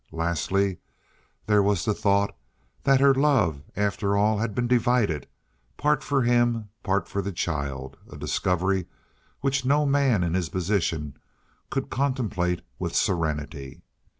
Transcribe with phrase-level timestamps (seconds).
[0.11, 0.79] Lastly,
[1.45, 2.35] there was the thought
[2.85, 5.27] that her love after all had been divided,
[5.77, 8.87] part for him, part for the child, a discovery
[9.41, 11.17] which no man in his position
[11.69, 13.83] could contemplate with serenity.